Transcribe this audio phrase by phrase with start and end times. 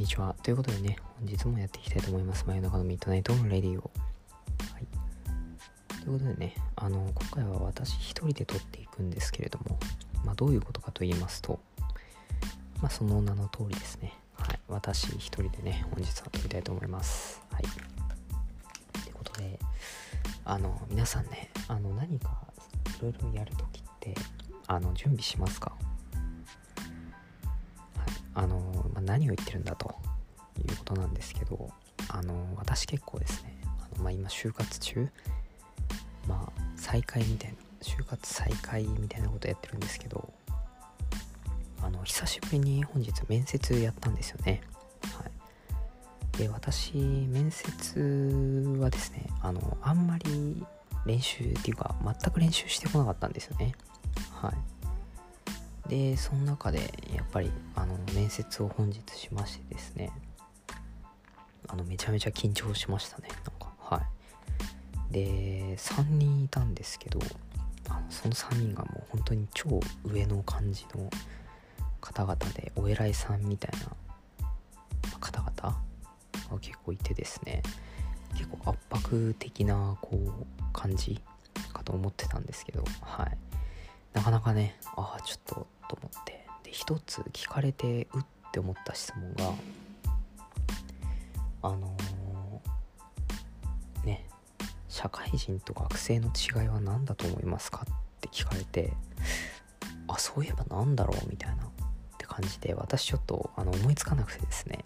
[0.00, 0.34] にちは。
[0.42, 2.44] ということでね、本日もやっていきたいと思います。
[2.46, 3.90] 真夜中のミッドナイトのレディオ。
[4.72, 4.86] はい。
[6.02, 9.78] ということでね、あの、今回は私一人で撮っていくんですけれども、
[10.24, 11.60] まあ、どういうことかと言いますと、
[12.80, 14.14] まあ、その名の通りですね。
[14.38, 14.60] はい。
[14.68, 17.42] 私一人でね、本日は撮りたいと思います。
[17.52, 17.62] はい。
[17.62, 19.58] ということで、
[20.46, 22.38] あの、皆さんね、あの、何か
[22.98, 24.14] いろいろやるときって、
[24.66, 25.76] あの、準備しますか？
[28.32, 28.69] あの、
[29.10, 29.92] 何を言ってるんだと
[30.58, 31.70] いうことなんですけど
[32.08, 35.08] あの私結構ですねあの、まあ、今就活中
[36.28, 40.32] まあ再開みたいな就活再開みたいなことやってるんですけど
[41.82, 44.60] あの久しぶりに本日面接やったんですよね。
[45.16, 46.38] はい。
[46.38, 50.64] で私面接はですねあのあんまり
[51.06, 53.72] 練習っていうか全く練習してこなかったんですよね。
[54.30, 54.54] はい。
[55.90, 56.78] でその中で
[57.12, 60.12] やっぱりあの面接を本日しましてですね。
[61.66, 63.28] あのめちゃめちゃ緊張しましたね。
[63.28, 64.02] なんかは
[65.10, 65.12] い。
[65.12, 67.18] で3人いたんですけど
[67.88, 71.10] あのその3人がもう本当に超上の感じの
[72.00, 74.48] 方々でお偉いさんみたいな
[75.18, 75.52] 方々
[76.52, 77.62] が結構いてですね。
[78.34, 81.20] 結構圧迫的なこう感じ
[81.72, 83.36] かと思ってたんですけどはい。
[84.12, 86.40] なかなかねああちょっとと思って。
[86.62, 89.52] で一つ聞かれてうって思った質問が
[91.62, 94.24] あのー、ね
[94.88, 98.92] 社会人と学生の違いは何だと思いますかって聞かれて
[100.08, 101.66] あそういえばなんだろうみたいなっ
[102.18, 104.84] て感じで私ちょっとあの思いつかなくてですね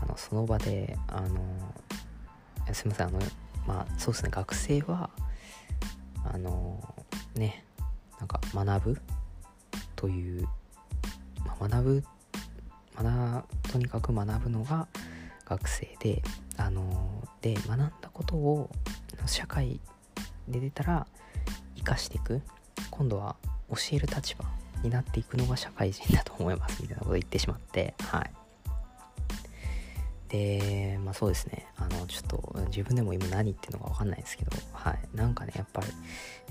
[0.00, 3.18] あのその場であのー、すいませんあの
[3.66, 5.10] まあそうですね学生は
[6.24, 7.64] あのー、ね
[8.18, 9.00] なんか学ぶ
[9.96, 10.48] という、
[11.44, 12.04] まあ、学ぶ
[12.96, 14.86] 学とにかく学ぶのが
[15.44, 16.22] 学生で
[16.56, 18.70] あので学んだことを
[19.26, 19.80] 社会
[20.48, 21.06] で出たら
[21.76, 22.40] 生かしていく。
[22.90, 23.36] 今度は
[23.68, 24.44] 教える立場
[24.82, 28.45] になっていくのが社会人だと思いますみたいなこと言ってしまってはい。
[30.36, 31.66] でまあそうですね。
[31.76, 34.98] あのちょっと自分でも今何言ってるのか分かんないですけどはい。
[35.14, 35.88] なんかねやっぱり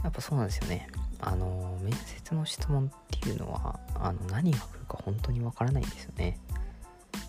[0.03, 0.88] やっぱそうなんですよね。
[1.19, 6.40] あの面接の質問っていうのはあの何が来るか本当に分からないんですよね。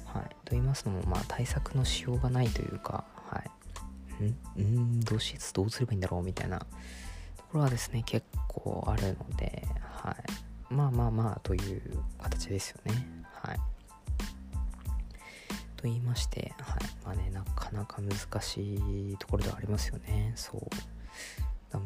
[0.07, 0.25] はい。
[0.45, 3.43] と言いますのもまあ対策のしようがないというかは
[4.59, 4.63] い。
[4.63, 6.65] んんどうしどうすればいいんだろうみたいなと
[7.51, 9.67] ころはですね結構あるので
[10.03, 10.13] は
[10.71, 10.75] い。
[10.75, 11.83] まあまあまあという
[12.19, 13.16] 形ですよね。
[15.87, 16.81] と言いまして、はい。
[17.05, 20.33] まあね、なかなか難しいところではありますよね。
[20.35, 20.61] そう。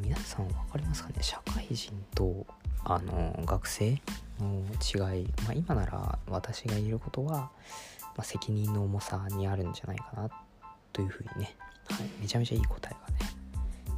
[0.03, 1.17] 皆さん分かりますかね？
[1.21, 2.47] 社会人と、
[2.85, 4.01] あの、学生
[4.39, 4.63] の
[5.13, 5.27] 違い。
[5.45, 7.51] まあ今なら私が言えることは、
[8.17, 10.31] まあ、責任の重さにあるんじゃないかな
[10.95, 11.55] というふうにね、
[11.91, 12.09] はい。
[12.21, 13.31] めちゃめちゃいい答えがね、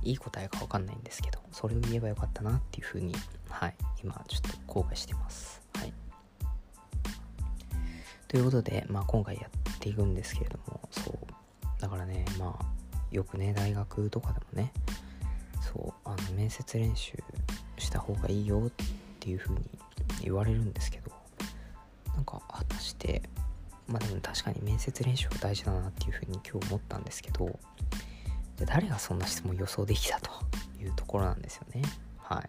[0.03, 3.15] いい答えか分かんないんですけど、それを言えばよかったなっていうふうに、
[3.49, 3.75] はい。
[4.03, 5.63] 今ちょっと後悔してます。
[5.77, 5.93] はい。
[8.27, 9.51] ということで、まあ今回やっ
[9.83, 11.17] ていくんですけれどもそう。
[11.81, 12.65] だからねまあ
[13.11, 14.73] よくね大学とかでもね
[15.61, 17.13] そうあの面接練習
[17.79, 18.71] した方がいいよっ
[19.19, 19.61] ていう風に
[20.23, 21.11] 言われるんですけど
[22.15, 23.23] なんか果たして
[23.89, 27.59] まあでも確かに面接練習は大事だなっていう風に今日思ったんですけど
[28.57, 30.31] じゃ誰がそんな質問予想できたと
[30.81, 31.83] いうところなんですよね。
[32.19, 32.49] はい。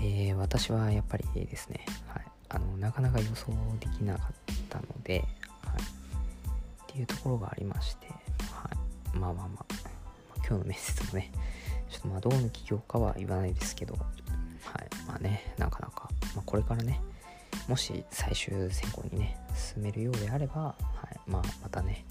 [0.00, 3.46] で私はやっぱりですね、はい、あのなかなか予想
[3.80, 4.43] できなかった
[4.78, 5.26] ので、はい、っ
[6.86, 8.70] ていうところがありまして、は
[9.14, 9.74] い、まあまあまあ、
[10.36, 11.30] 今日の面接もね
[11.90, 17.00] ちょっとまあどうの企業かは言わないですけど、はい、まあねなかなか、まあ、これからね
[17.68, 20.76] もし最終選考にね進めるようであれば、は
[21.14, 22.04] い、まあまたね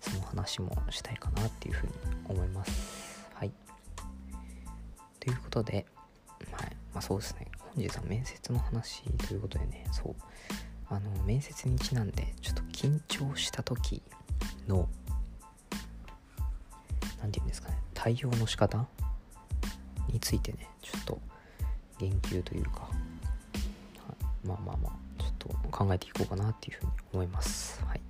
[0.00, 1.92] その話もしたいかなっていうふうに
[2.28, 3.26] 思います。
[3.34, 3.52] はい。
[5.18, 5.86] ということで、
[6.52, 7.48] はい、まあそうですね。
[7.74, 10.14] 本日は面接の話ということでね、そう、
[10.88, 14.02] あの、面接にちなんで、ちょっと緊張した時
[14.68, 14.88] の、
[17.20, 18.86] 何て言うんですかね、対応の仕方
[20.08, 21.18] についてね、ちょっと
[21.98, 22.88] 言及というか、は
[24.44, 27.82] い、まあまあまあ、ちょっと考えていこうかなっていうふうに思います。
[27.84, 27.98] はい。
[27.98, 28.04] って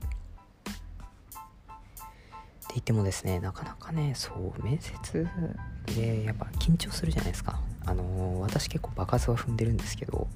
[2.74, 5.26] 言ってもですね、なかなかね、そう、面接
[5.86, 7.58] でやっぱ緊張するじゃないですか。
[7.86, 10.26] あのー、私結構爆発は踏んでるんですけど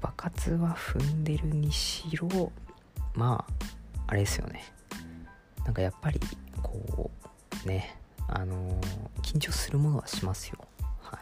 [0.00, 2.52] 爆発は踏んでるにしろ
[3.14, 3.52] まあ
[4.08, 4.64] あれですよね。
[5.64, 6.20] なんかやっぱり
[6.62, 7.10] こ
[7.64, 7.96] うね
[8.28, 10.58] あのー、緊張するものはしますよ。
[11.00, 11.20] はい。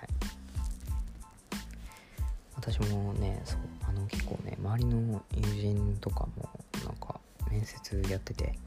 [2.56, 6.48] 私もねそうあの結構ね周りの友人とかも
[6.84, 7.20] なんか
[7.50, 8.58] 面接やってて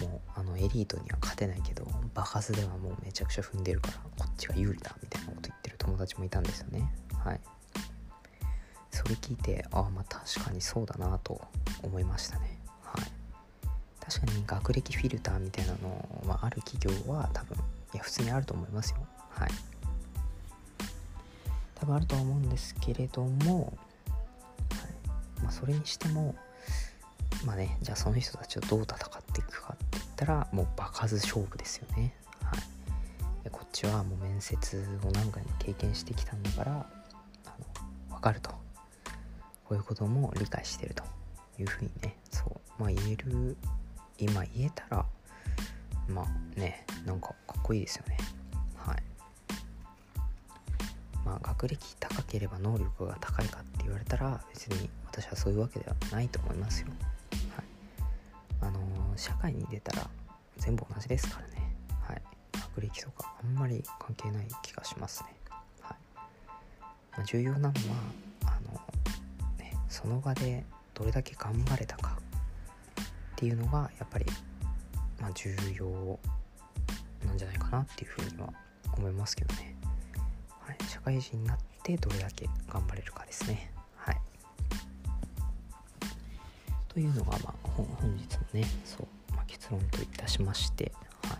[0.00, 6.92] もうあのエリートには勝てないけど場数ではもうめちゃくちゃ踏んでるからこっちが有利だみたいなこと言ってる友達もいたんですよね。
[7.24, 7.40] はい。
[9.02, 11.40] それ聞いてああまあ確かにそうだなと
[11.82, 12.56] 思いましたね。
[12.84, 13.10] はい。
[13.98, 17.56] 確かに学歴フィルターみたいなのはある企業は多分
[17.94, 18.98] いや普通にあると思いますよ。
[19.30, 19.50] はい。
[21.74, 23.76] 多分あると思うんですけれども、
[24.70, 24.86] は
[25.40, 25.42] い。
[25.42, 26.36] まあ、それにしても
[27.44, 28.98] まあねじゃあその人たちをどう戦っ
[29.34, 32.14] ていくかって言ったらもう場数勝負ですよね。
[32.44, 33.50] はい。
[33.50, 36.76] こっちはもう面接を何回も経験してきたんだからあ
[38.08, 38.62] の分かると。
[39.72, 41.02] こういうことも理解してると
[41.58, 43.56] いうふうにねそうまあ言える
[44.18, 45.06] 今言えたら
[46.08, 48.18] まあねなんかかっこいいですよね。
[48.76, 49.02] はい。
[51.24, 56.88] まあ学歴高ければ能力が高いかって言われたら別に私はそういうわけではないと思いますよ。
[57.56, 57.64] はい。
[58.60, 60.06] あのー、社会に出たら
[60.58, 61.74] 全部同じですからね。
[62.02, 62.22] はい。
[62.52, 65.34] 学歴とかあんまり関係ない気がしますね。
[65.80, 65.96] はい、
[67.16, 67.72] まあ、重要なのは
[69.92, 72.16] その場でどれだけ頑張れたか
[73.02, 73.04] っ
[73.36, 74.24] ていうのがやっぱり、
[75.20, 76.18] まあ、重要
[77.26, 78.50] なんじゃないかなっていうふうには
[78.96, 79.76] 思いますけどね、
[80.60, 83.70] はい、社会人になってどれだけ頑張れるかですね。
[83.96, 84.20] はい。
[86.88, 87.86] というのが、まあ、本
[88.16, 90.90] 日のねそう、まあ、結論といたしまして。
[91.28, 91.38] はい。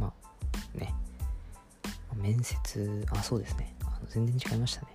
[0.00, 0.94] まあね。
[2.16, 3.74] 面接あそうですね。
[3.82, 4.88] あの全然違いましたね。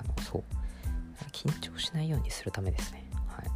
[0.00, 0.63] あのそう。
[1.44, 3.04] 緊張しないようにするためですね。
[3.26, 3.50] はい。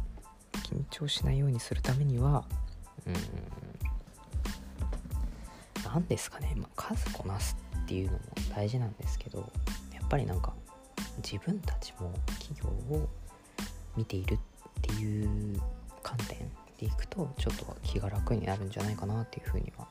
[0.63, 2.45] 緊張しないようにするためには
[3.07, 3.15] うん
[5.83, 8.19] 何ですかね、まあ、数こなすっていうのも
[8.55, 9.51] 大事なんですけど
[9.93, 10.53] やっぱりなんか
[11.23, 13.09] 自分たちも企業を
[13.97, 14.37] 見ているっ
[14.81, 15.59] ていう
[16.03, 16.37] 観点
[16.79, 19.87] でいくとちょっと気が楽になるんじゃないかなっていうふうには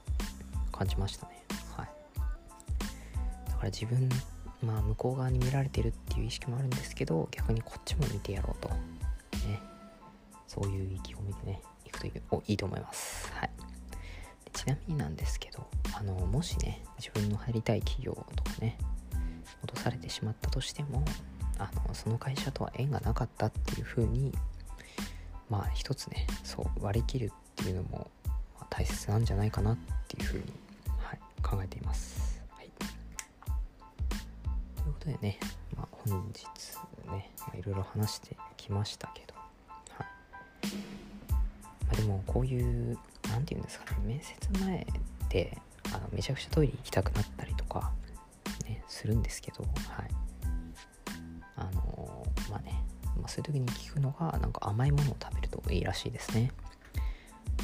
[0.71, 1.45] 感じましたね。
[1.77, 1.89] はい。
[3.47, 4.09] だから自分
[4.63, 8.69] まあ向こう側に見られてるっていう意識もあるんですけど逆にこっちも見てやろうと。
[8.69, 9.61] ね。
[10.47, 12.13] そういう意気込みでねいくとい
[12.55, 13.31] いと思います。
[13.33, 13.51] はい。
[14.53, 18.79] ちなみになんですけどあのもしね自分の入りたい企業とかね
[19.63, 21.05] 落とされてしまったとしても
[21.59, 24.33] あのその会社とは縁がなかったっていう風に
[25.49, 27.33] まあ一つねそう割り切る
[27.63, 28.09] っていうのも、
[28.71, 29.77] 大切なんじゃないかなっ
[30.07, 30.45] ていう風に、
[35.09, 35.39] ことでね、
[35.77, 36.45] まあ、本日
[37.11, 39.35] ねいろいろ話してきましたけど。
[41.87, 42.99] まあ、でもこういう
[43.31, 44.87] 何て言うんですかね面接前
[45.31, 45.57] で
[45.95, 47.93] あのめちゃくちゃトイレ行きたくなったりとか、
[48.67, 50.11] ね、するんですけどはい。
[51.57, 52.85] あのー、まあね、
[53.17, 56.53] まあ、そういう時に聞くのがなんか甘いものを食べるといいらしいですね。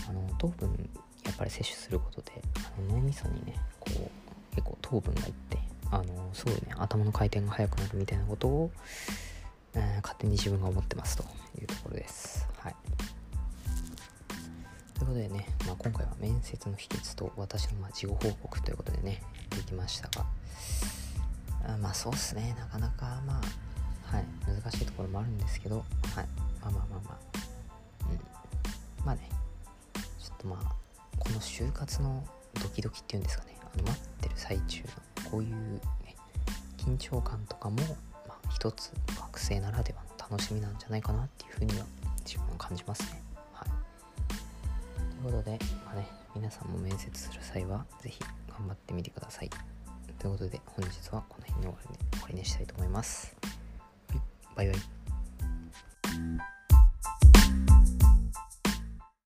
[0.08, 0.90] あの糖分
[1.24, 5.58] やっぱり摂取することであの脳みそにねこう結構糖分がいって
[5.94, 6.62] あのすごいね。
[6.76, 8.70] 頭の回転が速くなるみたいなことを、
[9.74, 11.22] えー、勝手に自分が思ってますと
[11.60, 12.48] いうところです。
[12.58, 12.74] はい。
[14.94, 20.26] ということでね、まあ、今回は面接の秘訣と私のま事後報告ということでね、できましたが、
[21.74, 23.40] あまあそうっすね、なかなかま
[24.10, 25.86] あ、はい、難しいところもあるんですけど、はい、
[26.60, 27.18] まあまあまあまあ、
[28.10, 29.28] うん、まあね、
[30.18, 30.74] ちょっとまあ、
[31.18, 32.24] この就活の
[32.62, 34.82] ドキドキっていうんですかね、待ってる最中
[35.24, 35.80] のこういうね、
[36.78, 37.76] 緊張感とかも、
[38.28, 41.84] まあ一つ学生ならではの楽しみなんじゃないかなっていうふうには
[42.24, 43.22] 自分は感じますね。
[43.52, 43.68] はい
[45.22, 49.50] ということで、まあね、皆さんも面接する際は是非頑張ってみてください。
[50.18, 51.74] ということで本日はこの辺に
[52.12, 53.36] 終わりにしたいと思います。
[54.54, 55.03] バイバイ。